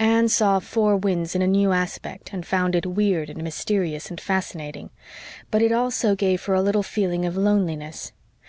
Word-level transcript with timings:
Anne 0.00 0.26
saw 0.28 0.58
Four 0.58 0.96
Winds 0.96 1.36
in 1.36 1.40
a 1.40 1.46
new 1.46 1.70
aspect, 1.70 2.32
and 2.32 2.44
found 2.44 2.74
it 2.74 2.84
weird 2.84 3.30
and 3.30 3.44
mysterious 3.44 4.10
and 4.10 4.20
fascinating; 4.20 4.90
but 5.52 5.62
it 5.62 5.70
also 5.70 6.16
gave 6.16 6.44
her 6.46 6.54
a 6.54 6.60
little 6.62 6.82
feeling 6.82 7.24
of 7.24 7.36
loneliness. 7.36 8.10